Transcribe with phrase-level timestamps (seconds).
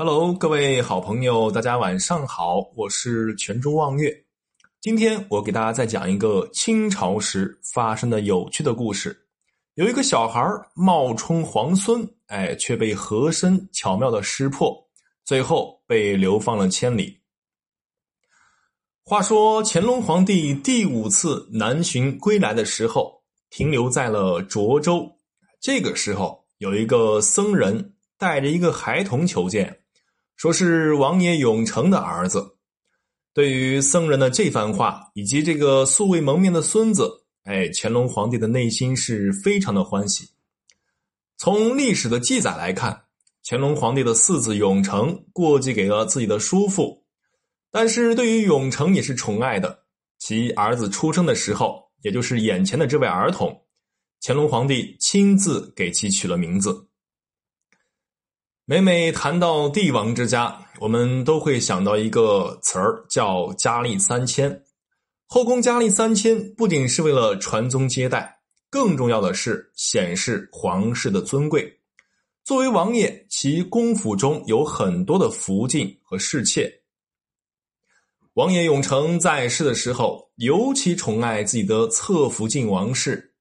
[0.00, 4.16] Hello，各位好朋友，大家晚上好，我是泉州望月。
[4.80, 9.26] 今天我给大家再讲一个清朝时发生的有趣的故事。
[9.74, 10.40] 有一个小孩
[10.76, 14.72] 冒充皇孙，哎，却被和珅巧妙的识破，
[15.24, 17.18] 最后被流放了千里。
[19.02, 25.10] 话说乾隆皇帝第五次南巡归来的时候，停留在了涿州。
[25.60, 29.77] 这个时候，有一个僧人带着一个孩童求见。
[30.38, 32.54] 说是王爷永成的儿子，
[33.34, 37.10] 对于僧人的这番话，以及这个素未谋面的孙子，
[37.42, 40.28] 哎，乾隆皇帝的内心是非常的欢喜。
[41.38, 43.02] 从历史的记载来看，
[43.44, 47.04] 乾隆皇帝的四子永成过继给了自己的叔父，
[47.72, 49.86] 但是对于永成也是宠爱的。
[50.20, 53.60] 其儿子出生的时候，也就是眼前的这位儿童，
[54.22, 56.86] 乾隆皇帝亲自给其取了名字。
[58.70, 64.62] 每每谈到帝王之家，我们都会想到一个词儿，叫佳丽三千。
[65.26, 71.80] 后宫佳丽三千，不仅是为了传宗接代，更重要的是显示皇室的尊贵。
[72.44, 76.70] 作为王爷，其宫府中有很多的福晋和侍妾。
[78.34, 83.32] 王爷永成在世的时候，尤其宠爱自己的侧福晋王氏。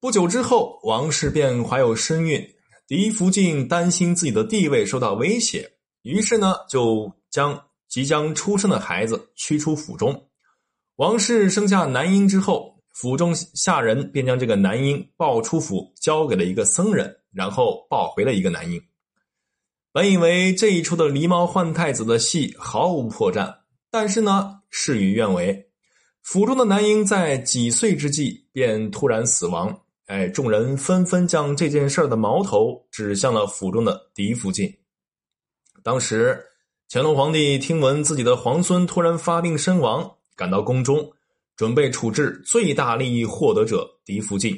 [0.00, 2.44] 不久之后，王氏便怀有身孕。
[2.86, 10.28] 狄福晋担心自己的地位受到威胁，于是呢，就将即将出生的孩子驱出府中。
[10.96, 18.80] 王氏生下男婴之后，府中下人便将这个男婴抱出府，交给了一个僧人，然后抱回了一个男婴。
[19.90, 25.70] 本以为这一出的狸猫换太子的戏毫无破绽，但是呢，事与愿违，
[26.20, 29.83] 府中的男婴在几岁之际便突然死亡。
[30.06, 34.70] 哎，众人纷纷将这件事的矛头指向了府中的嫡福晋。
[35.82, 36.38] 当时，
[36.90, 41.10] 乾隆皇帝听闻自己的皇孙突然发病身亡，赶到宫中，
[41.56, 44.54] 准备处置最大利益获得者嫡福晋。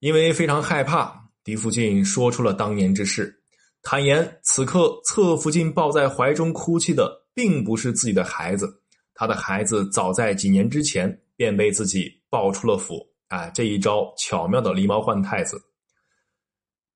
[0.00, 3.42] 因为非常害怕，嫡福晋说出了当年之事，
[3.82, 8.82] 坦言此刻侧福晋抱在怀中哭泣的，并不是自己的孩子，
[9.14, 13.09] 他的孩子早在几年之前便被自己抱出了府。
[13.30, 15.62] 哎，这一招巧妙的狸猫换太子。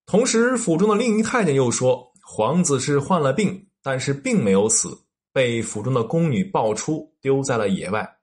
[0.05, 4.99] 同时，府中的另一太监又说，皇子是患了病，但是并没有死，
[5.33, 8.17] 被府中的宫女抱出，丢在了野外。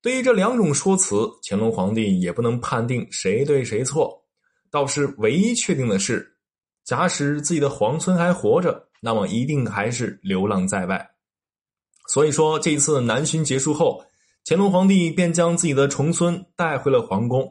[0.00, 4.24] 对于这两种说辞，乾隆皇帝也不能判定谁对谁错。
[4.70, 6.36] 倒是唯一确定的是，
[6.84, 11.10] 假使自己的皇孙还活着，那么一定还是流浪在外。
[12.06, 14.00] 所以说，这一次南巡结束后。
[14.44, 17.48] 乾隆皇帝便将自己的重孙带回了皇宫。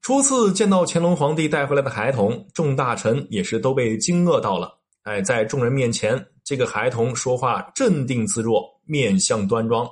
[0.00, 4.78] 初次见到乾隆皇帝带回来的孩童，众大臣也是都被惊愕到了。
[5.02, 9.86] 哎，在众人面前，这个孩童说话镇定自若，面相端庄，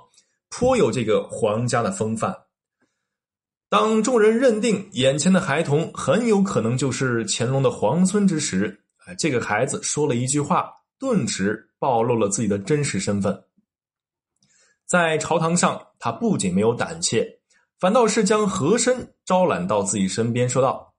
[0.49, 2.35] 颇有这个皇家的风范。
[3.69, 8.81] 当众人认定眼前的孩童很有可能就是乾隆的皇孙之时，
[9.19, 13.39] 这个孩子说了一句话，顿时暴露了自己的真实身份。
[14.87, 17.41] 在朝堂上，他不仅没有胆怯，
[17.81, 20.95] 反倒是将和珅招揽到自己身边，说道：“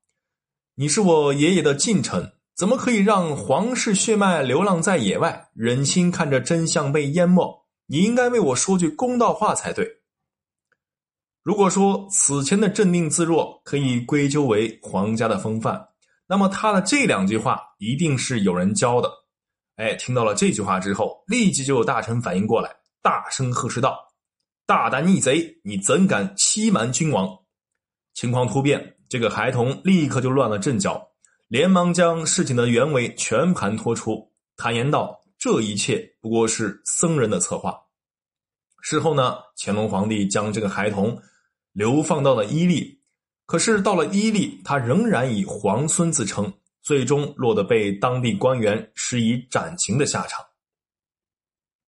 [0.76, 7.66] 你是我爷爷的近臣，怎么可以让皇室血脉流浪在野外，忍心看着真相被淹没？
[7.86, 9.90] 你应该为我说句公道话才对。”
[11.42, 15.88] 如果说此前的镇定自若可以归咎为皇家的风范，
[16.28, 19.10] 那么他的这两句话一定是有人教的。
[19.78, 22.76] 哎，听到了这句话之后，立即就有大臣反应过来。
[23.08, 24.06] 大声呵斥道
[24.68, 25.62] ：“大胆逆贼！
[25.64, 27.40] 你怎敢欺瞒君王？”
[28.14, 31.08] 情况突变，这个孩童立刻就乱了阵脚，
[31.48, 37.80] 连忙将事情的原委全盘托出，坦言道：“这一切不过是僧人的策划。”
[38.84, 41.18] 事后呢，乾隆皇帝将这个孩童
[41.72, 43.02] 流放到了伊利，
[43.46, 46.52] 可是到了伊利，他仍然以皇孙自称，
[46.82, 50.46] 最终落得被当地官员施以斩刑的下场。